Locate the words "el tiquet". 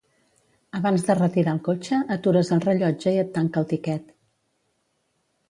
3.65-4.11